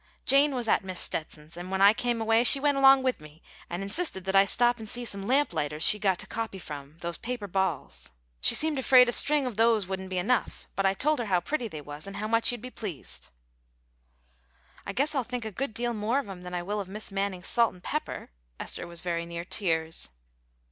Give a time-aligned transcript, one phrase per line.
[0.25, 3.43] Jane was at Mis' Stetson's, and when I came away she went along with me,
[3.69, 6.57] and insisted that I should stop and see some lamp lighters she'd got to copy
[6.57, 8.09] from those paper balls.
[8.41, 11.39] She seemed afraid a string of those wouldn't be enough, but I told her how
[11.39, 13.29] pretty they was, and how much you'd be pleased."
[14.87, 17.11] "I guess I'll think a good deal more of 'em than I will of Mis'
[17.11, 20.09] Manning's salt and pepper." Esther was very near tears.